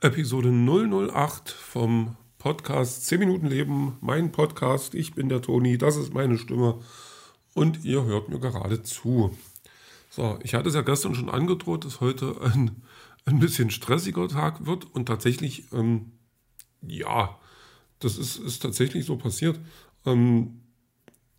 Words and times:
Episode 0.00 0.52
008 0.52 1.50
vom 1.50 2.16
Podcast 2.38 3.06
10 3.06 3.18
Minuten 3.18 3.48
Leben, 3.48 3.96
mein 4.00 4.30
Podcast. 4.30 4.94
Ich 4.94 5.14
bin 5.14 5.28
der 5.28 5.42
Toni, 5.42 5.76
das 5.76 5.96
ist 5.96 6.14
meine 6.14 6.38
Stimme 6.38 6.78
und 7.52 7.84
ihr 7.84 8.04
hört 8.04 8.28
mir 8.28 8.38
gerade 8.38 8.84
zu. 8.84 9.36
So, 10.08 10.38
ich 10.44 10.54
hatte 10.54 10.68
es 10.68 10.76
ja 10.76 10.82
gestern 10.82 11.16
schon 11.16 11.28
angedroht, 11.28 11.84
dass 11.84 12.00
heute 12.00 12.40
ein, 12.40 12.80
ein 13.24 13.40
bisschen 13.40 13.70
stressiger 13.70 14.28
Tag 14.28 14.66
wird 14.66 14.84
und 14.94 15.06
tatsächlich, 15.06 15.64
ähm, 15.72 16.12
ja, 16.80 17.36
das 17.98 18.18
ist, 18.18 18.36
ist 18.36 18.62
tatsächlich 18.62 19.04
so 19.04 19.16
passiert. 19.16 19.58
Ähm, 20.06 20.60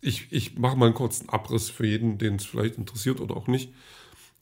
ich, 0.02 0.30
ich 0.32 0.58
mache 0.58 0.76
mal 0.76 0.84
einen 0.84 0.94
kurzen 0.94 1.30
Abriss 1.30 1.70
für 1.70 1.86
jeden, 1.86 2.18
den 2.18 2.36
es 2.36 2.44
vielleicht 2.44 2.76
interessiert 2.76 3.22
oder 3.22 3.38
auch 3.38 3.46
nicht. 3.46 3.72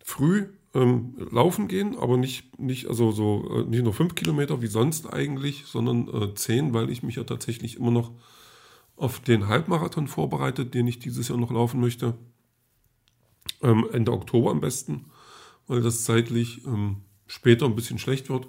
Früh 0.03 0.49
ähm, 0.75 1.15
laufen 1.31 1.69
gehen, 1.69 1.97
aber 1.97 2.17
nicht, 2.17 2.59
nicht, 2.59 2.89
also 2.89 3.11
so, 3.11 3.49
äh, 3.51 3.65
nicht 3.65 3.85
nur 3.85 3.95
fünf 3.95 4.15
Kilometer 4.15 4.61
wie 4.61 4.67
sonst 4.67 5.13
eigentlich, 5.13 5.65
sondern 5.67 6.09
äh, 6.09 6.35
zehn, 6.35 6.75
weil 6.75 6.91
ich 6.91 7.03
mich 7.03 7.17
ja 7.17 7.25
tatsächlich 7.25 7.77
immer 7.77 7.91
noch 7.91 8.13
auf 8.97 9.21
den 9.21 9.49
Halbmarathon 9.49 10.09
vorbereitet, 10.09 10.75
den 10.75 10.87
ich 10.87 10.99
dieses 10.99 11.29
Jahr 11.29 11.39
noch 11.39 11.53
laufen 11.53 11.81
möchte. 11.81 12.15
Ähm, 13.63 13.87
Ende 13.93 14.13
Oktober 14.13 14.51
am 14.51 14.61
besten, 14.61 15.07
weil 15.67 15.81
das 15.81 16.05
zeitlich 16.05 16.65
ähm, 16.67 17.03
später 17.27 17.67
ein 17.67 17.77
bisschen 17.77 17.99
schlecht 17.99 18.29
wird. 18.29 18.49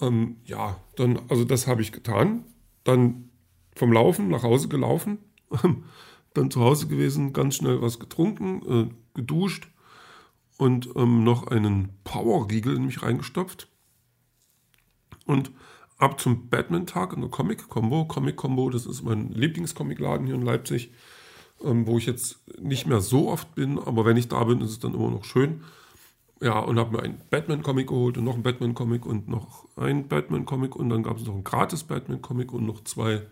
Ähm, 0.00 0.36
ja, 0.44 0.80
dann, 0.96 1.20
also 1.28 1.44
das 1.44 1.66
habe 1.66 1.82
ich 1.82 1.92
getan. 1.92 2.44
Dann 2.84 3.30
vom 3.74 3.92
Laufen 3.92 4.28
nach 4.28 4.42
Hause 4.42 4.68
gelaufen, 4.68 5.18
dann 6.34 6.50
zu 6.50 6.60
Hause 6.60 6.86
gewesen, 6.86 7.32
ganz 7.32 7.56
schnell 7.56 7.82
was 7.82 7.98
getrunken, 7.98 8.62
äh, 8.66 8.94
geduscht 9.14 9.68
und 10.58 10.88
ähm, 10.96 11.24
noch 11.24 11.48
einen 11.48 11.90
Power-Riegel 12.04 12.76
in 12.76 12.86
mich 12.86 13.02
reingestopft. 13.02 13.68
Und 15.26 15.50
ab 15.98 16.20
zum 16.20 16.48
Batman-Tag 16.48 17.12
in 17.12 17.20
der 17.20 17.30
Comic-Combo. 17.30 18.06
Comic-Combo, 18.06 18.70
das 18.70 18.86
ist 18.86 19.02
mein 19.02 19.30
Lieblingscomicladen 19.30 20.26
hier 20.26 20.34
in 20.34 20.42
Leipzig, 20.42 20.92
ähm, 21.62 21.86
wo 21.86 21.98
ich 21.98 22.06
jetzt 22.06 22.40
nicht 22.60 22.86
mehr 22.86 23.00
so 23.00 23.30
oft 23.30 23.54
bin, 23.54 23.78
aber 23.78 24.04
wenn 24.04 24.16
ich 24.16 24.28
da 24.28 24.44
bin, 24.44 24.60
ist 24.60 24.70
es 24.70 24.78
dann 24.78 24.94
immer 24.94 25.10
noch 25.10 25.24
schön. 25.24 25.62
Ja, 26.40 26.58
und 26.58 26.78
habe 26.78 26.96
mir 26.96 27.02
einen 27.02 27.20
Batman-Comic 27.30 27.86
geholt 27.88 28.18
und 28.18 28.24
noch 28.24 28.34
einen 28.34 28.42
Batman-Comic 28.42 29.06
und 29.06 29.26
noch 29.28 29.66
einen 29.76 30.06
Batman-Comic 30.06 30.76
und 30.76 30.90
dann 30.90 31.02
gab 31.02 31.16
es 31.16 31.24
noch 31.24 31.32
einen 31.32 31.44
gratis 31.44 31.84
Batman-Comic 31.84 32.52
und 32.52 32.66
noch 32.66 32.84
zwei 32.84 33.22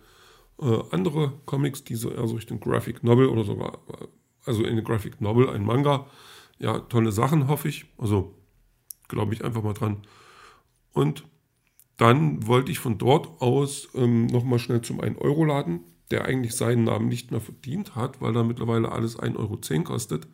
äh, 0.60 0.78
andere 0.90 1.32
Comics, 1.44 1.84
die 1.84 1.96
so 1.96 2.10
eher 2.10 2.26
so 2.26 2.36
Richtung 2.36 2.60
Graphic 2.60 3.04
Novel 3.04 3.28
oder 3.28 3.44
sogar, 3.44 3.74
äh, 3.88 4.06
also 4.46 4.64
in 4.64 4.82
Graphic 4.82 5.20
Novel, 5.20 5.50
ein 5.50 5.64
Manga, 5.64 6.06
ja, 6.58 6.78
tolle 6.80 7.12
Sachen, 7.12 7.48
hoffe 7.48 7.68
ich. 7.68 7.86
Also 7.98 8.34
glaube 9.08 9.34
ich 9.34 9.44
einfach 9.44 9.62
mal 9.62 9.74
dran. 9.74 10.02
Und 10.92 11.24
dann 11.96 12.46
wollte 12.46 12.72
ich 12.72 12.78
von 12.78 12.98
dort 12.98 13.40
aus 13.40 13.88
ähm, 13.94 14.26
nochmal 14.26 14.58
schnell 14.58 14.80
zum 14.82 15.00
1-Euro-Laden, 15.00 15.80
der 16.10 16.24
eigentlich 16.24 16.54
seinen 16.54 16.84
Namen 16.84 17.08
nicht 17.08 17.30
mehr 17.30 17.40
verdient 17.40 17.94
hat, 17.94 18.20
weil 18.20 18.32
da 18.32 18.42
mittlerweile 18.42 18.90
alles 18.92 19.18
1,10 19.18 19.36
Euro 19.36 19.84
kostet. 19.84 20.26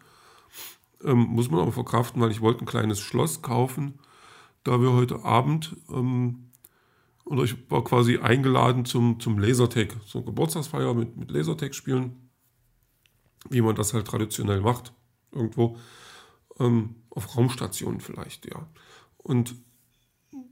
Ähm, 1.04 1.18
muss 1.18 1.50
man 1.50 1.60
aber 1.60 1.72
verkraften, 1.72 2.20
weil 2.20 2.30
ich 2.30 2.40
wollte 2.40 2.64
ein 2.64 2.66
kleines 2.66 3.00
Schloss 3.00 3.42
kaufen, 3.42 3.98
da 4.64 4.80
wir 4.80 4.92
heute 4.92 5.24
Abend, 5.24 5.76
ähm, 5.90 6.50
oder 7.24 7.44
ich 7.44 7.70
war 7.70 7.84
quasi 7.84 8.18
eingeladen 8.18 8.84
zum, 8.84 9.20
zum 9.20 9.38
Lasertag, 9.38 9.96
so 10.04 10.22
Geburtstagsfeier 10.22 10.94
mit, 10.94 11.16
mit 11.16 11.30
Lasertag 11.30 11.74
spielen, 11.74 12.30
wie 13.48 13.60
man 13.60 13.76
das 13.76 13.94
halt 13.94 14.06
traditionell 14.06 14.60
macht, 14.60 14.92
irgendwo 15.32 15.76
ähm, 16.60 16.94
auf 17.10 17.36
Raumstationen 17.36 18.00
vielleicht, 18.00 18.46
ja. 18.46 18.66
Und 19.18 19.56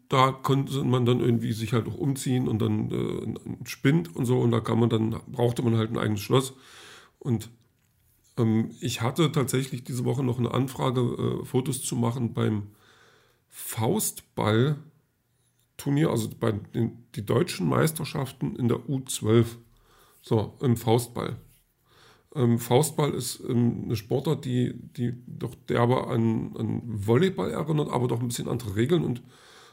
da 0.09 0.33
konnte 0.33 0.83
man 0.85 1.07
dann 1.07 1.21
irgendwie 1.21 1.53
sich 1.53 1.75
halt 1.75 1.87
auch 1.87 1.97
umziehen 1.97 2.49
und 2.49 2.61
dann 2.61 2.91
äh, 2.91 3.69
Spind 3.69 4.17
und 4.17 4.25
so 4.25 4.41
und 4.41 4.51
da 4.51 4.61
kann 4.61 4.81
man 4.81 4.89
dann, 4.89 5.21
brauchte 5.27 5.63
man 5.63 5.77
halt 5.77 5.91
ein 5.91 5.99
eigenes 5.99 6.23
Schloss. 6.23 6.55
Und 7.19 7.51
ähm, 8.39 8.71
ich 8.81 9.03
hatte 9.03 9.31
tatsächlich 9.33 9.85
diese 9.85 10.05
Woche 10.05 10.25
noch 10.25 10.39
eine 10.39 10.53
Anfrage, 10.53 11.01
äh, 11.01 11.45
Fotos 11.45 11.83
zu 11.83 11.97
machen 11.97 12.33
beim 12.33 12.69
Faustball-Turnier, 13.51 16.11
also 16.11 16.31
bei 16.39 16.53
den 16.53 17.05
die 17.15 17.27
deutschen 17.27 17.69
Meisterschaften 17.69 18.57
in 18.57 18.69
der 18.69 18.79
U12. 18.79 19.57
So, 20.23 20.57
im 20.61 20.77
Faustball. 20.77 21.37
Ähm, 22.35 22.59
Faustball 22.59 23.13
ist 23.13 23.41
ähm, 23.49 23.85
eine 23.85 23.97
Sportart, 23.97 24.45
die, 24.45 24.75
die 24.75 25.15
doch 25.27 25.55
derbe 25.69 26.07
an, 26.09 26.55
an 26.57 26.83
Volleyball 26.85 27.51
erinnert, 27.51 27.91
aber 27.91 28.09
doch 28.09 28.21
ein 28.21 28.29
bisschen 28.29 28.49
andere 28.49 28.77
Regeln 28.77 29.05
und 29.05 29.23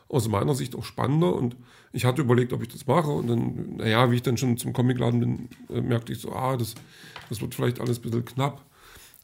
aus 0.08 0.28
meiner 0.28 0.56
Sicht 0.56 0.76
auch 0.76 0.84
spannender. 0.84 1.34
Und 1.36 1.58
ich 1.92 2.06
hatte 2.06 2.22
überlegt, 2.22 2.54
ob 2.54 2.62
ich 2.62 2.70
das 2.70 2.88
mache. 2.88 3.10
Und 3.10 3.28
dann, 3.28 3.76
naja, 3.78 4.10
wie 4.12 4.16
ich 4.16 4.22
dann 4.22 4.38
schon 4.38 4.58
zum 4.58 4.74
Comicladen 4.74 5.20
bin, 5.20 5.50
äh, 5.70 5.82
merkte 5.82 6.14
ich 6.14 6.20
so, 6.20 6.32
ah, 6.32 6.56
das, 6.58 6.76
das 7.30 7.42
wird 7.42 7.56
vielleicht 7.56 7.82
alles 7.82 8.00
ein 8.00 8.04
bisschen 8.04 8.26
knapp. 8.26 8.64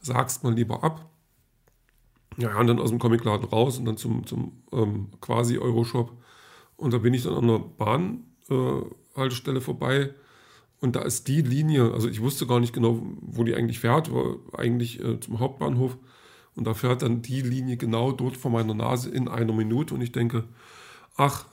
Sag's 0.00 0.42
mal 0.42 0.52
lieber 0.52 0.82
ab. 0.84 1.08
Ja, 2.38 2.58
und 2.58 2.66
dann 2.66 2.80
aus 2.80 2.90
dem 2.90 2.98
Comicladen 2.98 3.48
raus 3.48 3.78
und 3.78 3.84
dann 3.84 3.96
zum, 3.96 4.26
zum 4.26 4.62
ähm, 4.72 5.08
quasi 5.20 5.58
Euroshop. 5.58 6.12
Und 6.76 6.92
da 6.92 6.98
bin 6.98 7.14
ich 7.14 7.22
dann 7.22 7.34
an 7.34 7.46
der 7.46 7.58
Bahnhaltestelle 8.48 9.58
äh, 9.58 9.62
vorbei 9.62 10.14
und 10.82 10.96
da 10.96 11.02
ist 11.02 11.28
die 11.28 11.42
Linie, 11.42 11.92
also 11.92 12.08
ich 12.08 12.20
wusste 12.20 12.44
gar 12.44 12.58
nicht 12.58 12.72
genau, 12.72 13.00
wo 13.20 13.44
die 13.44 13.54
eigentlich 13.54 13.78
fährt, 13.78 14.12
war 14.12 14.36
eigentlich 14.52 15.00
äh, 15.00 15.20
zum 15.20 15.38
Hauptbahnhof. 15.38 15.96
Und 16.56 16.66
da 16.66 16.74
fährt 16.74 17.02
dann 17.02 17.22
die 17.22 17.40
Linie 17.40 17.76
genau 17.76 18.10
dort 18.10 18.36
vor 18.36 18.50
meiner 18.50 18.74
Nase 18.74 19.08
in 19.08 19.28
einer 19.28 19.52
Minute. 19.52 19.94
Und 19.94 20.00
ich 20.00 20.10
denke, 20.10 20.42
ach, 21.16 21.46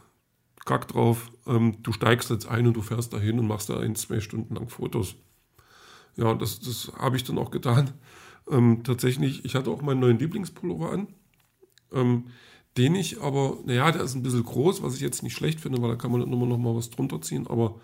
kack 0.65 0.87
drauf, 0.87 1.31
ähm, 1.45 1.77
du 1.83 1.91
steigst 1.91 2.31
jetzt 2.31 2.47
ein 2.47 2.65
und 2.65 2.73
du 2.73 2.81
fährst 2.81 3.13
dahin 3.13 3.37
und 3.37 3.47
machst 3.47 3.69
da 3.69 3.79
ein, 3.79 3.95
zwei 3.95 4.19
Stunden 4.19 4.55
lang 4.55 4.67
Fotos. 4.67 5.13
Ja, 6.15 6.33
das, 6.33 6.59
das 6.59 6.91
habe 6.97 7.15
ich 7.15 7.23
dann 7.23 7.37
auch 7.37 7.51
getan. 7.51 7.91
Ähm, 8.49 8.83
tatsächlich, 8.83 9.45
ich 9.45 9.53
hatte 9.53 9.69
auch 9.69 9.83
meinen 9.83 9.99
neuen 9.99 10.17
Lieblingspullover 10.17 10.91
an. 10.91 11.07
Ähm, 11.93 12.25
den 12.77 12.95
ich 12.95 13.21
aber, 13.21 13.59
naja, 13.63 13.91
der 13.91 14.01
ist 14.01 14.15
ein 14.15 14.23
bisschen 14.23 14.43
groß, 14.43 14.81
was 14.81 14.95
ich 14.95 15.01
jetzt 15.01 15.21
nicht 15.21 15.35
schlecht 15.35 15.59
finde, 15.59 15.83
weil 15.83 15.89
da 15.89 15.95
kann 15.97 16.11
man 16.11 16.21
dann 16.21 16.33
immer 16.33 16.47
noch 16.47 16.57
mal 16.57 16.75
was 16.75 16.89
drunter 16.89 17.21
ziehen. 17.21 17.45
Aber 17.45 17.79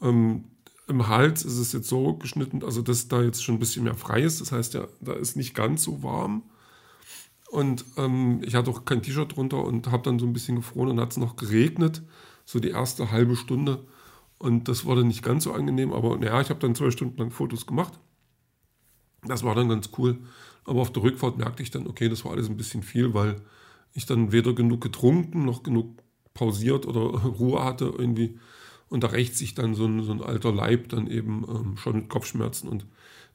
ähm, 0.00 0.46
im 0.92 1.08
Hals 1.08 1.44
ist 1.44 1.58
es 1.58 1.72
jetzt 1.72 1.88
so 1.88 2.14
geschnitten, 2.14 2.62
also 2.62 2.82
dass 2.82 3.08
da 3.08 3.22
jetzt 3.22 3.42
schon 3.42 3.56
ein 3.56 3.58
bisschen 3.58 3.84
mehr 3.84 3.94
frei 3.94 4.20
ist. 4.22 4.40
Das 4.40 4.52
heißt 4.52 4.74
ja, 4.74 4.86
da 5.00 5.14
ist 5.14 5.36
nicht 5.36 5.54
ganz 5.54 5.82
so 5.82 6.02
warm. 6.02 6.42
Und 7.50 7.84
ähm, 7.96 8.40
ich 8.44 8.54
hatte 8.54 8.70
auch 8.70 8.84
kein 8.84 9.02
T-Shirt 9.02 9.36
drunter 9.36 9.64
und 9.64 9.90
habe 9.90 10.02
dann 10.02 10.18
so 10.18 10.26
ein 10.26 10.32
bisschen 10.32 10.56
gefroren 10.56 10.90
und 10.90 11.00
hat 11.00 11.12
es 11.12 11.16
noch 11.16 11.36
geregnet, 11.36 12.02
so 12.44 12.60
die 12.60 12.70
erste 12.70 13.10
halbe 13.10 13.36
Stunde. 13.36 13.84
Und 14.38 14.68
das 14.68 14.84
dann 14.84 15.06
nicht 15.06 15.22
ganz 15.22 15.44
so 15.44 15.52
angenehm, 15.52 15.92
aber 15.92 16.16
naja, 16.18 16.40
ich 16.40 16.50
habe 16.50 16.60
dann 16.60 16.74
zwei 16.74 16.90
Stunden 16.90 17.16
lang 17.16 17.30
Fotos 17.30 17.66
gemacht. 17.66 17.98
Das 19.22 19.44
war 19.44 19.54
dann 19.54 19.68
ganz 19.68 19.90
cool. 19.98 20.18
Aber 20.64 20.80
auf 20.80 20.92
der 20.92 21.02
Rückfahrt 21.02 21.38
merkte 21.38 21.62
ich 21.62 21.70
dann, 21.70 21.86
okay, 21.86 22.08
das 22.08 22.24
war 22.24 22.32
alles 22.32 22.48
ein 22.48 22.56
bisschen 22.56 22.82
viel, 22.82 23.14
weil 23.14 23.40
ich 23.94 24.06
dann 24.06 24.32
weder 24.32 24.52
genug 24.52 24.80
getrunken 24.80 25.44
noch 25.44 25.62
genug 25.62 26.02
pausiert 26.34 26.86
oder 26.86 27.00
Ruhe 27.24 27.64
hatte 27.64 27.92
irgendwie. 27.96 28.38
Und 28.92 29.02
da 29.04 29.08
rächt 29.08 29.36
sich 29.36 29.54
dann 29.54 29.74
so 29.74 29.86
ein, 29.86 30.02
so 30.02 30.12
ein 30.12 30.20
alter 30.20 30.52
Leib 30.52 30.90
dann 30.90 31.06
eben 31.06 31.46
ähm, 31.48 31.76
schon 31.78 31.96
mit 31.96 32.10
Kopfschmerzen. 32.10 32.68
Und 32.68 32.86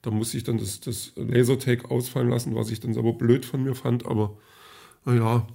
da 0.03 0.11
musste 0.11 0.37
ich 0.37 0.43
dann 0.43 0.59
das, 0.59 0.81
das 0.81 1.13
Lasertag 1.15 1.89
ausfallen 1.89 2.29
lassen, 2.29 2.53
was 2.53 2.69
ich 2.69 2.79
dann 2.79 2.95
aber 2.95 3.13
blöd 3.13 3.43
von 3.43 3.63
mir 3.63 3.73
fand. 3.73 4.05
Aber 4.05 4.37
naja, 5.03 5.47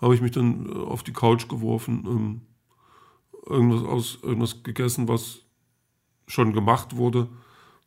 habe 0.00 0.12
ich 0.16 0.20
mich 0.20 0.32
dann 0.32 0.66
äh, 0.66 0.72
auf 0.72 1.04
die 1.04 1.12
Couch 1.12 1.48
geworfen, 1.48 2.04
ähm, 2.04 2.40
irgendwas 3.46 3.84
aus, 3.84 4.18
irgendwas 4.24 4.64
gegessen, 4.64 5.06
was 5.06 5.42
schon 6.26 6.52
gemacht 6.52 6.96
wurde. 6.96 7.28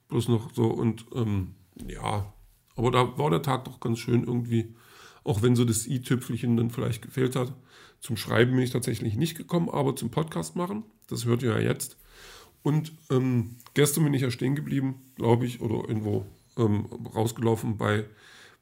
Bloß 0.07 0.29
noch 0.29 0.53
so 0.53 0.67
und 0.67 1.05
ähm, 1.15 1.55
ja, 1.85 2.31
aber 2.77 2.91
da 2.91 3.17
war 3.17 3.29
der 3.29 3.41
Tag 3.41 3.65
doch 3.65 3.81
ganz 3.81 3.99
schön 3.99 4.23
irgendwie, 4.23 4.73
auch 5.25 5.41
wenn 5.41 5.57
so 5.57 5.65
das 5.65 5.85
i-Tüpfelchen 5.85 6.55
dann 6.55 6.69
vielleicht 6.69 7.01
gefehlt 7.01 7.35
hat. 7.35 7.51
Zum 7.99 8.17
Schreiben 8.17 8.51
bin 8.51 8.61
ich 8.61 8.71
tatsächlich 8.71 9.15
nicht 9.15 9.37
gekommen, 9.37 9.69
aber 9.69 9.95
zum 9.95 10.11
Podcast 10.11 10.55
machen, 10.55 10.83
das 11.07 11.25
hört 11.25 11.43
ihr 11.43 11.51
ja 11.51 11.59
jetzt. 11.59 11.97
Und 12.63 12.91
ähm, 13.09 13.55
gestern 13.73 14.03
bin 14.03 14.13
ich 14.13 14.21
ja 14.21 14.31
stehen 14.31 14.55
geblieben, 14.55 15.01
glaube 15.15 15.45
ich, 15.45 15.61
oder 15.61 15.87
irgendwo 15.87 16.25
ähm, 16.57 16.85
rausgelaufen 17.15 17.77
bei 17.77 18.05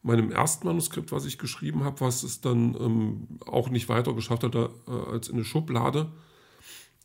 meinem 0.04 0.32
ersten 0.32 0.68
Manuskript, 0.68 1.12
was 1.12 1.26
ich 1.26 1.38
geschrieben 1.38 1.84
habe, 1.84 2.02
was 2.02 2.24
es 2.24 2.40
dann 2.40 2.76
ähm, 2.80 3.28
auch 3.46 3.70
nicht 3.70 3.90
weiter 3.90 4.14
geschafft 4.14 4.44
hat 4.44 4.56
äh, 4.56 4.68
als 5.12 5.30
in 5.30 5.36
eine 5.36 5.44
Schublade. 5.44 6.12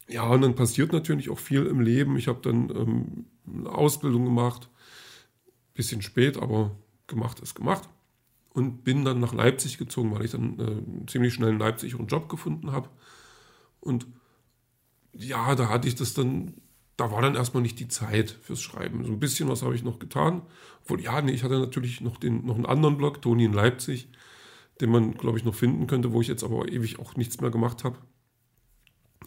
Ja, 0.08 0.24
und 0.24 0.42
dann 0.42 0.54
passiert 0.54 0.92
natürlich 0.92 1.30
auch 1.30 1.38
viel 1.38 1.66
im 1.66 1.80
Leben. 1.80 2.16
Ich 2.16 2.28
habe 2.28 2.40
dann 2.42 2.68
ähm, 2.70 3.26
eine 3.46 3.70
Ausbildung 3.70 4.24
gemacht, 4.24 4.68
bisschen 5.72 6.02
spät, 6.02 6.36
aber 6.36 6.72
gemacht 7.06 7.40
ist 7.40 7.54
gemacht 7.54 7.88
und 8.52 8.84
bin 8.84 9.04
dann 9.04 9.20
nach 9.20 9.32
Leipzig 9.32 9.78
gezogen, 9.78 10.12
weil 10.12 10.24
ich 10.24 10.32
dann 10.32 10.58
äh, 10.58 11.06
ziemlich 11.06 11.34
schnell 11.34 11.50
in 11.50 11.58
Leipzig 11.58 11.94
einen 11.94 12.08
Job 12.08 12.28
gefunden 12.28 12.72
habe. 12.72 12.88
Und 13.80 14.06
ja, 15.12 15.54
da 15.54 15.68
hatte 15.68 15.88
ich 15.88 15.94
das 15.94 16.14
dann, 16.14 16.54
da 16.96 17.10
war 17.10 17.22
dann 17.22 17.36
erstmal 17.36 17.62
nicht 17.62 17.78
die 17.78 17.88
Zeit 17.88 18.30
fürs 18.42 18.60
Schreiben. 18.60 19.04
So 19.04 19.12
ein 19.12 19.20
bisschen 19.20 19.48
was 19.48 19.62
habe 19.62 19.74
ich 19.74 19.84
noch 19.84 19.98
getan. 19.98 20.42
Obwohl, 20.82 21.00
ja, 21.00 21.20
nee, 21.22 21.32
ich 21.32 21.44
hatte 21.44 21.58
natürlich 21.58 22.00
noch, 22.00 22.16
den, 22.16 22.44
noch 22.44 22.56
einen 22.56 22.66
anderen 22.66 22.96
Blog, 22.96 23.22
Toni 23.22 23.44
in 23.44 23.52
Leipzig, 23.52 24.08
den 24.80 24.90
man, 24.90 25.14
glaube 25.14 25.38
ich, 25.38 25.44
noch 25.44 25.54
finden 25.54 25.86
könnte, 25.86 26.12
wo 26.12 26.20
ich 26.20 26.28
jetzt 26.28 26.44
aber 26.44 26.68
ewig 26.68 26.98
auch 26.98 27.16
nichts 27.16 27.40
mehr 27.40 27.50
gemacht 27.50 27.84
habe. 27.84 27.98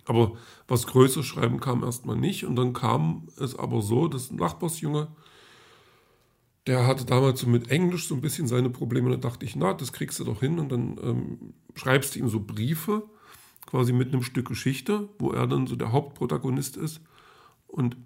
Aber 0.06 0.34
was 0.68 0.88
Größeres 0.88 1.26
schreiben 1.26 1.60
kam 1.60 1.84
erstmal 1.84 2.18
nicht. 2.18 2.46
Und 2.46 2.56
dann 2.58 2.74
kam 2.74 3.30
es 3.40 3.58
aber 3.58 3.82
so, 3.82 4.08
dass 4.08 4.32
ein 4.32 4.36
Nachbarsjunge, 4.36 5.08
der 6.68 6.88
hatte 6.88 7.06
damals 7.06 7.42
so 7.42 7.48
mit 7.48 7.70
Englisch 7.70 8.08
so 8.08 8.16
ein 8.16 8.22
bisschen 8.22 8.48
seine 8.48 8.70
Probleme. 8.70 9.10
Da 9.12 9.18
dachte 9.18 9.46
ich, 9.46 9.56
na, 9.56 9.74
das 9.74 9.92
kriegst 9.92 10.20
du 10.20 10.24
doch 10.24 10.40
hin. 10.40 10.60
Und 10.60 10.72
dann 10.72 10.98
ähm, 11.04 11.54
schreibst 11.76 12.16
du 12.16 12.20
ihm 12.20 12.30
so 12.30 12.40
Briefe, 12.40 13.04
quasi 13.66 13.92
mit 13.92 14.14
einem 14.14 14.24
Stück 14.24 14.48
Geschichte, 14.48 15.10
wo 15.20 15.32
er 15.32 15.48
dann 15.48 15.68
so 15.68 15.76
der 15.76 15.92
Hauptprotagonist 15.92 16.78
ist. 16.78 17.02
Und 17.68 17.98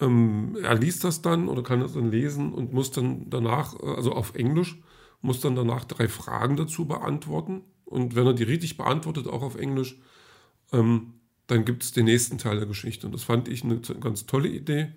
ähm, 0.00 0.56
er 0.62 0.74
liest 0.74 1.04
das 1.04 1.22
dann 1.22 1.48
oder 1.48 1.62
kann 1.62 1.80
das 1.80 1.94
dann 1.94 2.10
lesen 2.10 2.52
und 2.52 2.72
muss 2.72 2.90
dann 2.90 3.30
danach, 3.30 3.74
äh, 3.80 3.86
also 3.86 4.12
auf 4.12 4.34
Englisch, 4.34 4.76
muss 5.20 5.40
dann 5.40 5.56
danach 5.56 5.84
drei 5.84 6.08
Fragen 6.08 6.56
dazu 6.56 6.86
beantworten. 6.86 7.62
Und 7.84 8.14
wenn 8.14 8.26
er 8.26 8.34
die 8.34 8.44
richtig 8.44 8.76
beantwortet, 8.76 9.26
auch 9.26 9.42
auf 9.42 9.56
Englisch, 9.56 9.98
ähm, 10.72 11.14
dann 11.46 11.64
gibt 11.64 11.82
es 11.82 11.92
den 11.92 12.04
nächsten 12.04 12.36
Teil 12.36 12.58
der 12.58 12.66
Geschichte. 12.66 13.06
Und 13.06 13.14
das 13.14 13.24
fand 13.24 13.48
ich 13.48 13.64
eine 13.64 13.80
ganz 13.80 14.26
tolle 14.26 14.48
Idee. 14.48 14.92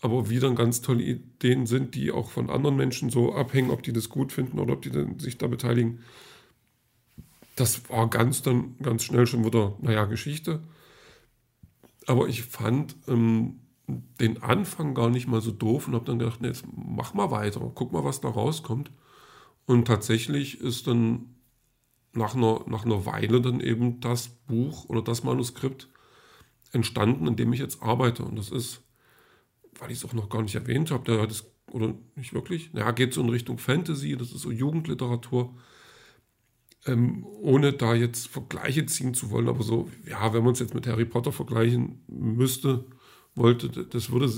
Aber 0.00 0.30
wie 0.30 0.38
dann 0.38 0.54
ganz 0.54 0.80
tolle 0.80 1.02
Ideen 1.02 1.66
sind, 1.66 1.94
die 1.94 2.12
auch 2.12 2.30
von 2.30 2.50
anderen 2.50 2.76
Menschen 2.76 3.10
so 3.10 3.34
abhängen, 3.34 3.70
ob 3.70 3.82
die 3.82 3.92
das 3.92 4.08
gut 4.08 4.32
finden 4.32 4.58
oder 4.58 4.74
ob 4.74 4.82
die 4.82 4.92
sich 5.18 5.38
da 5.38 5.48
beteiligen. 5.48 6.00
Das 7.56 7.90
war 7.90 8.08
ganz 8.08 8.42
dann 8.42 8.76
ganz 8.80 9.02
schnell 9.02 9.26
schon 9.26 9.44
wieder, 9.44 9.76
naja, 9.80 10.04
Geschichte. 10.04 10.60
Aber 12.06 12.28
ich 12.28 12.42
fand 12.42 12.94
ähm, 13.08 13.60
den 13.88 14.42
Anfang 14.42 14.94
gar 14.94 15.10
nicht 15.10 15.26
mal 15.26 15.40
so 15.40 15.50
doof 15.50 15.88
und 15.88 15.94
habe 15.94 16.04
dann 16.04 16.18
gedacht, 16.18 16.40
nee, 16.40 16.48
jetzt 16.48 16.64
mach 16.74 17.14
mal 17.14 17.30
weiter, 17.30 17.60
guck 17.74 17.92
mal, 17.92 18.04
was 18.04 18.20
da 18.20 18.28
rauskommt. 18.28 18.92
Und 19.66 19.86
tatsächlich 19.86 20.60
ist 20.60 20.86
dann 20.86 21.34
nach 22.12 22.34
einer, 22.34 22.64
nach 22.66 22.84
einer 22.84 23.04
Weile 23.06 23.40
dann 23.40 23.60
eben 23.60 24.00
das 24.00 24.28
Buch 24.28 24.88
oder 24.88 25.02
das 25.02 25.24
Manuskript 25.24 25.88
entstanden, 26.72 27.26
in 27.26 27.36
dem 27.36 27.52
ich 27.52 27.60
jetzt 27.60 27.82
arbeite. 27.82 28.24
Und 28.24 28.36
das 28.36 28.50
ist, 28.50 28.82
weil 29.78 29.90
ich 29.90 29.98
es 29.98 30.04
auch 30.04 30.12
noch 30.12 30.28
gar 30.28 30.42
nicht 30.42 30.54
erwähnt 30.54 30.90
habe, 30.90 31.28
oder 31.70 31.94
nicht 32.16 32.32
wirklich, 32.32 32.72
naja, 32.72 32.90
geht 32.92 33.14
so 33.14 33.20
in 33.20 33.28
Richtung 33.28 33.58
Fantasy, 33.58 34.16
das 34.16 34.32
ist 34.32 34.42
so 34.42 34.50
Jugendliteratur. 34.50 35.54
Ähm, 36.86 37.26
ohne 37.26 37.72
da 37.72 37.94
jetzt 37.94 38.28
Vergleiche 38.28 38.86
ziehen 38.86 39.12
zu 39.12 39.30
wollen, 39.30 39.48
aber 39.48 39.62
so, 39.62 39.90
ja, 40.06 40.32
wenn 40.32 40.44
man 40.44 40.52
es 40.52 40.60
jetzt 40.60 40.74
mit 40.74 40.86
Harry 40.86 41.04
Potter 41.04 41.32
vergleichen 41.32 42.02
müsste, 42.06 42.84
wollte, 43.34 43.68
das 43.68 44.10
würde 44.10 44.32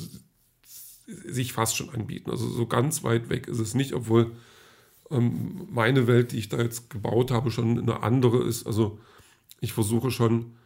sich 1.07 1.53
fast 1.53 1.77
schon 1.77 1.91
anbieten. 1.91 2.31
Also 2.31 2.49
so 2.49 2.67
ganz 2.67 3.05
weit 3.05 3.29
weg 3.29 3.47
ist 3.47 3.59
es 3.59 3.75
nicht, 3.75 3.93
obwohl 3.93 4.33
ähm, 5.11 5.67
meine 5.71 6.07
Welt, 6.07 6.33
die 6.33 6.39
ich 6.39 6.49
da 6.49 6.61
jetzt 6.61 6.91
gebaut 6.91 7.31
habe, 7.31 7.51
schon 7.51 7.79
eine 7.79 8.03
andere 8.03 8.43
ist. 8.43 8.67
Also 8.67 8.99
ich 9.61 9.73
versuche 9.73 10.11
schon, 10.11 10.57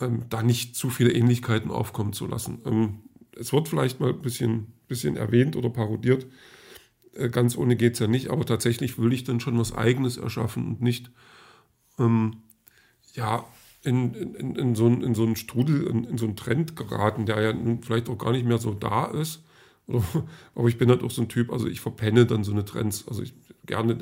ähm, 0.00 0.24
da 0.28 0.42
nicht 0.42 0.76
zu 0.76 0.90
viele 0.90 1.12
Ähnlichkeiten 1.12 1.70
aufkommen 1.70 2.12
zu 2.12 2.26
lassen. 2.26 3.02
Es 3.40 3.52
wird 3.52 3.68
vielleicht 3.68 4.00
mal 4.00 4.10
ein 4.10 4.20
bisschen, 4.20 4.66
bisschen 4.86 5.16
erwähnt 5.16 5.56
oder 5.56 5.70
parodiert. 5.70 6.26
Äh, 7.14 7.30
ganz 7.30 7.56
ohne 7.56 7.76
geht 7.76 7.94
es 7.94 7.98
ja 7.98 8.06
nicht, 8.06 8.28
aber 8.28 8.44
tatsächlich 8.44 8.98
will 8.98 9.12
ich 9.12 9.24
dann 9.24 9.40
schon 9.40 9.58
was 9.58 9.72
Eigenes 9.72 10.18
erschaffen 10.18 10.66
und 10.66 10.82
nicht, 10.82 11.10
ähm, 11.98 12.42
ja, 13.14 13.44
in, 13.82 14.12
in, 14.14 14.56
in, 14.56 14.74
so, 14.74 14.86
einen, 14.86 15.02
in 15.02 15.14
so 15.14 15.24
einen 15.24 15.36
Strudel, 15.36 15.86
in, 15.86 16.04
in 16.04 16.18
so 16.18 16.26
einen 16.26 16.36
Trend 16.36 16.76
geraten, 16.76 17.24
der 17.24 17.40
ja 17.40 17.54
vielleicht 17.80 18.10
auch 18.10 18.18
gar 18.18 18.32
nicht 18.32 18.44
mehr 18.44 18.58
so 18.58 18.74
da 18.74 19.06
ist. 19.06 19.42
aber 20.54 20.68
ich 20.68 20.76
bin 20.76 20.90
halt 20.90 21.02
auch 21.02 21.10
so 21.10 21.22
ein 21.22 21.28
Typ, 21.28 21.50
also 21.50 21.66
ich 21.66 21.80
verpenne 21.80 22.26
dann 22.26 22.44
so 22.44 22.52
eine 22.52 22.64
Trends. 22.64 23.08
Also 23.08 23.22
ich 23.22 23.32
gerne, 23.64 23.96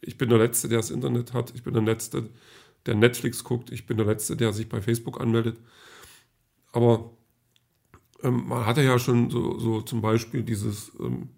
ich 0.00 0.16
bin 0.16 0.28
der 0.28 0.38
Letzte, 0.38 0.68
der 0.68 0.78
das 0.78 0.90
Internet 0.90 1.32
hat, 1.32 1.52
ich 1.56 1.64
bin 1.64 1.74
der 1.74 1.82
Letzte, 1.82 2.30
der 2.86 2.94
Netflix 2.94 3.42
guckt, 3.42 3.72
ich 3.72 3.86
bin 3.86 3.96
der 3.96 4.06
Letzte, 4.06 4.36
der 4.36 4.52
sich 4.52 4.68
bei 4.68 4.80
Facebook 4.80 5.20
anmeldet. 5.20 5.58
Aber 6.72 7.10
ähm, 8.24 8.48
man 8.48 8.66
hatte 8.66 8.82
ja 8.82 8.98
schon 8.98 9.30
so, 9.30 9.58
so 9.58 9.82
zum 9.82 10.00
Beispiel 10.00 10.42
dieses, 10.42 10.92
ähm, 10.98 11.28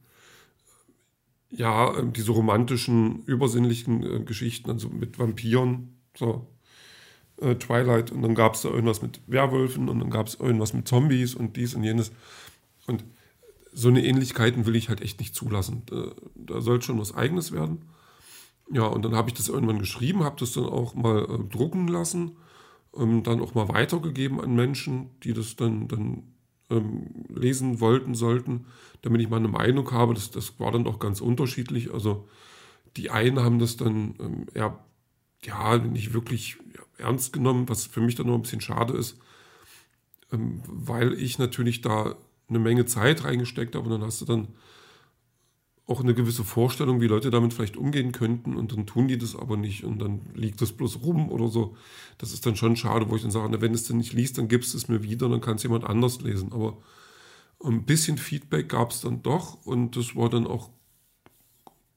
ja, 1.51 1.97
ähm, 1.99 2.13
diese 2.13 2.33
romantischen, 2.33 3.25
übersinnlichen 3.25 4.03
äh, 4.03 4.21
Geschichten, 4.21 4.71
also 4.71 4.89
mit 4.89 5.19
Vampiren, 5.19 5.99
so 6.17 6.47
äh, 7.41 7.57
Twilight, 7.57 8.13
und 8.13 8.23
dann 8.23 8.35
gab 8.35 8.55
es 8.55 8.63
da 8.63 8.71
irgendwas 8.71 9.03
mit 9.03 9.21
Werwölfen 9.27 9.89
und 9.89 9.99
dann 9.99 10.11
gab 10.11 10.29
es 10.29 10.37
irgendwas 10.37 10.73
mit 10.73 10.89
Zombies 10.89 11.35
und 11.35 11.57
dies 11.57 11.75
und 11.75 11.85
jenes. 11.85 12.13
Und 12.87 13.05
so 13.73 13.89
eine 13.89 14.05
Ähnlichkeiten 14.05 14.65
will 14.65 14.77
ich 14.77 14.89
halt 14.89 15.03
echt 15.03 15.21
nicht 15.21 15.35
zulassen. 15.35 15.83
Da, 15.87 16.13
da 16.35 16.61
soll 16.61 16.81
schon 16.81 16.99
was 16.99 17.15
Eigenes 17.15 17.53
werden. 17.53 17.83
Ja, 18.73 18.87
und 18.87 19.05
dann 19.05 19.15
habe 19.15 19.29
ich 19.29 19.35
das 19.35 19.49
irgendwann 19.49 19.79
geschrieben, 19.79 20.25
habe 20.25 20.41
das 20.41 20.53
dann 20.53 20.65
auch 20.67 20.95
mal 20.95 21.25
äh, 21.25 21.45
drucken 21.53 21.89
lassen, 21.89 22.37
ähm, 22.97 23.23
dann 23.23 23.41
auch 23.41 23.55
mal 23.55 23.69
weitergegeben 23.69 24.41
an 24.41 24.55
Menschen, 24.55 25.11
die 25.23 25.35
das 25.35 25.57
dann, 25.57 25.89
dann 25.89 26.36
ähm, 26.71 27.25
lesen 27.29 27.81
wollten, 27.81 28.15
sollten, 28.15 28.67
damit 29.03 29.21
ich 29.21 29.29
mal 29.29 29.37
eine 29.37 29.49
Meinung 29.49 29.91
habe. 29.93 30.15
Das, 30.15 30.31
das 30.31 30.59
war 30.59 30.73
dann 30.73 30.87
auch 30.87 30.99
ganz 30.99 31.21
unterschiedlich. 31.21 31.93
Also 31.93 32.29
die 32.97 33.11
einen 33.11 33.41
haben 33.41 33.59
das 33.59 33.77
dann 33.77 34.15
ähm, 34.21 34.47
eher, 34.55 34.79
ja, 35.43 35.79
nicht 35.79 36.13
wirklich 36.13 36.57
ernst 36.99 37.33
genommen, 37.33 37.69
was 37.69 37.87
für 37.87 38.01
mich 38.01 38.15
dann 38.15 38.27
noch 38.27 38.35
ein 38.35 38.43
bisschen 38.43 38.61
schade 38.61 38.95
ist, 38.95 39.19
ähm, 40.33 40.63
weil 40.67 41.13
ich 41.15 41.39
natürlich 41.39 41.83
da 41.83 42.17
eine 42.49 42.59
Menge 42.59 42.87
Zeit 42.87 43.25
reingesteckt 43.25 43.75
habe 43.75 43.87
und 43.87 43.93
dann 43.93 44.07
hast 44.07 44.21
du 44.21 44.25
dann 44.25 44.49
auch 45.87 46.01
eine 46.01 46.15
gewisse 46.15 46.43
Vorstellung, 46.43 47.01
wie 47.01 47.07
Leute 47.07 47.31
damit 47.31 47.55
vielleicht 47.55 47.77
umgehen 47.77 48.11
könnten 48.11 48.57
und 48.57 48.73
dann 48.73 48.87
tun 48.87 49.07
die 49.07 49.19
das 49.19 49.37
aber 49.37 49.57
nicht 49.57 49.85
und 49.85 50.01
dann 50.01 50.21
liegt 50.35 50.61
das 50.61 50.73
bloß 50.73 51.03
rum 51.03 51.31
oder 51.31 51.49
so. 51.49 51.77
Das 52.19 52.33
ist 52.33 52.45
dann 52.45 52.57
schon 52.57 52.77
schade, 52.77 53.09
wo 53.09 53.17
ich 53.17 53.23
dann 53.23 53.31
sage, 53.31 53.49
na, 53.51 53.61
wenn 53.61 53.75
es 53.75 53.85
denn 53.85 53.99
nicht 53.99 54.13
liest, 54.13 54.39
dann 54.39 54.49
gibst 54.49 54.75
du 54.75 54.79
es 54.79 54.89
mir 54.89 55.03
wieder, 55.03 55.29
dann 55.29 55.41
kann 55.41 55.57
es 55.57 55.63
jemand 55.63 55.85
anders 55.85 56.21
lesen. 56.21 56.53
Aber 56.53 56.79
ein 57.63 57.85
bisschen 57.85 58.19
Feedback 58.19 58.69
gab 58.69 58.91
es 58.91 59.01
dann 59.01 59.23
doch 59.23 59.65
und 59.65 59.97
das 59.97 60.17
war 60.17 60.29
dann 60.29 60.47
auch 60.47 60.71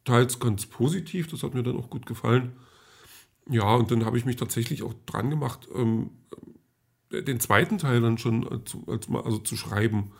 teils 0.05 0.39
ganz 0.39 0.67
positiv, 0.67 1.27
das 1.27 1.41
hat 1.43 1.55
mir 1.55 1.63
dann 1.63 1.77
auch 1.77 1.89
gut 1.89 2.05
gefallen. 2.05 2.53
Ja, 3.49 3.73
und 3.73 3.89
dann 3.89 4.05
habe 4.05 4.17
ich 4.19 4.25
mich 4.25 4.35
tatsächlich 4.35 4.83
auch 4.83 4.93
dran 5.07 5.31
gemacht, 5.31 5.67
ähm, 5.73 6.11
den 7.11 7.39
zweiten 7.39 7.79
Teil 7.79 8.01
dann 8.01 8.19
schon 8.19 8.47
als, 8.47 8.77
als, 8.87 9.09
also 9.09 9.39
zu 9.39 9.57
schreiben 9.57 10.11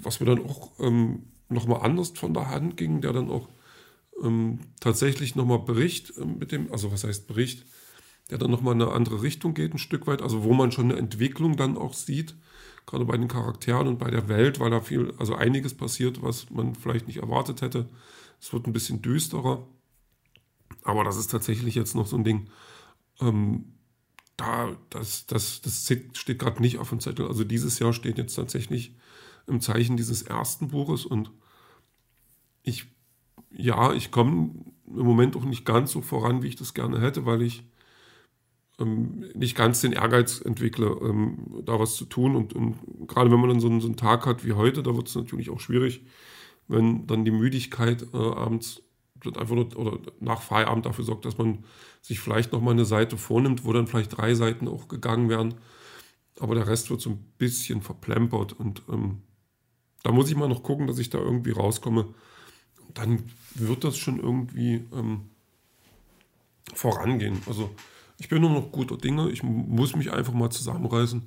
was 0.00 0.20
mir 0.20 0.26
dann 0.26 0.44
auch 0.44 0.72
ähm, 0.78 1.24
nochmal 1.52 1.82
anders 1.82 2.12
von 2.14 2.34
der 2.34 2.50
Hand 2.50 2.76
ging, 2.76 3.00
der 3.00 3.12
dann 3.12 3.30
auch 3.30 3.48
ähm, 4.22 4.60
tatsächlich 4.80 5.34
nochmal 5.34 5.60
Bericht 5.60 6.12
ähm, 6.18 6.38
mit 6.38 6.52
dem, 6.52 6.70
also 6.72 6.92
was 6.92 7.04
heißt 7.04 7.26
Bericht, 7.26 7.66
der 8.30 8.38
dann 8.38 8.50
nochmal 8.50 8.74
in 8.74 8.82
eine 8.82 8.92
andere 8.92 9.22
Richtung 9.22 9.54
geht, 9.54 9.74
ein 9.74 9.78
Stück 9.78 10.06
weit, 10.06 10.22
also 10.22 10.44
wo 10.44 10.54
man 10.54 10.72
schon 10.72 10.90
eine 10.90 10.98
Entwicklung 10.98 11.56
dann 11.56 11.76
auch 11.76 11.94
sieht, 11.94 12.34
gerade 12.86 13.04
bei 13.04 13.16
den 13.16 13.28
Charakteren 13.28 13.88
und 13.88 13.98
bei 13.98 14.10
der 14.10 14.28
Welt, 14.28 14.60
weil 14.60 14.70
da 14.70 14.80
viel, 14.80 15.14
also 15.18 15.34
einiges 15.34 15.74
passiert, 15.74 16.22
was 16.22 16.50
man 16.50 16.74
vielleicht 16.74 17.06
nicht 17.06 17.18
erwartet 17.18 17.62
hätte. 17.62 17.88
Es 18.40 18.52
wird 18.52 18.66
ein 18.66 18.72
bisschen 18.72 19.02
düsterer, 19.02 19.66
aber 20.82 21.04
das 21.04 21.16
ist 21.16 21.30
tatsächlich 21.30 21.74
jetzt 21.74 21.94
noch 21.94 22.06
so 22.06 22.16
ein 22.16 22.24
Ding, 22.24 22.48
ähm, 23.20 23.74
da, 24.36 24.76
das, 24.90 25.26
das, 25.26 25.60
das 25.60 25.86
steht 26.14 26.38
gerade 26.38 26.60
nicht 26.60 26.78
auf 26.78 26.88
dem 26.88 27.00
Zettel. 27.00 27.28
Also 27.28 27.44
dieses 27.44 27.78
Jahr 27.78 27.92
steht 27.92 28.18
jetzt 28.18 28.34
tatsächlich 28.34 28.96
im 29.46 29.60
Zeichen 29.60 29.96
dieses 29.96 30.22
ersten 30.22 30.68
Buches 30.68 31.04
und 31.04 31.30
ich, 32.62 32.86
ja, 33.50 33.92
ich 33.92 34.10
komme 34.10 34.50
im 34.86 35.04
Moment 35.04 35.36
auch 35.36 35.44
nicht 35.44 35.64
ganz 35.64 35.92
so 35.92 36.02
voran, 36.02 36.42
wie 36.42 36.48
ich 36.48 36.56
das 36.56 36.74
gerne 36.74 37.00
hätte, 37.00 37.26
weil 37.26 37.42
ich 37.42 37.64
ähm, 38.78 39.24
nicht 39.34 39.56
ganz 39.56 39.80
den 39.80 39.92
Ehrgeiz 39.92 40.40
entwickle, 40.40 40.86
ähm, 41.02 41.62
da 41.64 41.78
was 41.78 41.96
zu 41.96 42.04
tun 42.04 42.36
und, 42.36 42.52
und 42.54 42.76
gerade 43.08 43.30
wenn 43.30 43.40
man 43.40 43.50
dann 43.50 43.60
so 43.60 43.68
einen, 43.68 43.80
so 43.80 43.88
einen, 43.88 43.96
Tag 43.96 44.26
hat 44.26 44.44
wie 44.44 44.52
heute, 44.52 44.82
da 44.82 44.94
wird 44.96 45.08
es 45.08 45.14
natürlich 45.14 45.50
auch 45.50 45.60
schwierig, 45.60 46.02
wenn 46.68 47.06
dann 47.06 47.24
die 47.24 47.30
Müdigkeit 47.30 48.06
äh, 48.12 48.16
abends 48.16 48.82
einfach 49.36 49.54
nur, 49.54 49.76
oder 49.76 49.98
nach 50.18 50.42
Feierabend 50.42 50.86
dafür 50.86 51.04
sorgt, 51.04 51.24
dass 51.24 51.38
man 51.38 51.64
sich 52.00 52.18
vielleicht 52.18 52.52
nochmal 52.52 52.72
eine 52.72 52.84
Seite 52.84 53.16
vornimmt, 53.16 53.64
wo 53.64 53.72
dann 53.72 53.86
vielleicht 53.86 54.16
drei 54.16 54.34
Seiten 54.34 54.66
auch 54.66 54.88
gegangen 54.88 55.28
werden. 55.28 55.54
Aber 56.40 56.56
der 56.56 56.66
Rest 56.66 56.90
wird 56.90 57.00
so 57.00 57.10
ein 57.10 57.24
bisschen 57.38 57.82
verplempert 57.82 58.52
und 58.52 58.82
ähm, 58.88 59.22
da 60.02 60.10
muss 60.10 60.28
ich 60.28 60.36
mal 60.36 60.48
noch 60.48 60.64
gucken, 60.64 60.88
dass 60.88 60.98
ich 60.98 61.10
da 61.10 61.18
irgendwie 61.18 61.52
rauskomme. 61.52 62.06
Dann 62.94 63.22
wird 63.54 63.84
das 63.84 63.96
schon 63.96 64.18
irgendwie 64.20 64.84
ähm, 64.92 65.22
vorangehen. 66.74 67.38
Also 67.46 67.70
ich 68.18 68.28
bin 68.28 68.40
nur 68.40 68.50
noch 68.50 68.72
guter 68.72 68.96
Dinge. 68.96 69.30
Ich 69.30 69.42
muss 69.42 69.96
mich 69.96 70.12
einfach 70.12 70.32
mal 70.32 70.50
zusammenreißen. 70.50 71.26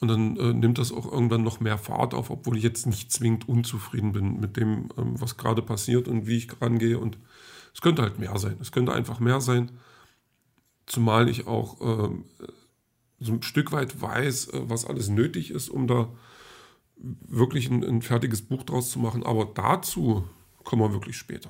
Und 0.00 0.08
dann 0.08 0.36
äh, 0.36 0.52
nimmt 0.52 0.78
das 0.78 0.92
auch 0.92 1.10
irgendwann 1.10 1.42
noch 1.42 1.60
mehr 1.60 1.76
Fahrt 1.76 2.14
auf, 2.14 2.30
obwohl 2.30 2.56
ich 2.56 2.62
jetzt 2.62 2.86
nicht 2.86 3.10
zwingend 3.10 3.48
unzufrieden 3.48 4.12
bin 4.12 4.38
mit 4.38 4.56
dem, 4.56 4.90
ähm, 4.96 5.20
was 5.20 5.36
gerade 5.36 5.60
passiert 5.60 6.06
und 6.06 6.26
wie 6.26 6.36
ich 6.36 6.62
rangehe. 6.62 6.98
Und 6.98 7.18
es 7.74 7.80
könnte 7.80 8.02
halt 8.02 8.18
mehr 8.18 8.38
sein. 8.38 8.56
Es 8.60 8.70
könnte 8.70 8.92
einfach 8.92 9.18
mehr 9.18 9.40
sein. 9.40 9.72
Zumal 10.86 11.28
ich 11.28 11.46
auch 11.46 11.80
äh, 11.80 12.10
so 13.18 13.32
ein 13.32 13.42
Stück 13.42 13.72
weit 13.72 14.00
weiß, 14.00 14.48
äh, 14.48 14.60
was 14.70 14.84
alles 14.84 15.08
nötig 15.08 15.50
ist, 15.50 15.68
um 15.68 15.88
da 15.88 16.08
wirklich 16.96 17.68
ein, 17.68 17.84
ein 17.84 18.02
fertiges 18.02 18.42
Buch 18.42 18.62
draus 18.62 18.90
zu 18.90 19.00
machen. 19.00 19.24
Aber 19.24 19.46
dazu 19.46 20.24
kommen 20.68 20.82
wir 20.82 20.92
wirklich 20.92 21.16
später. 21.16 21.48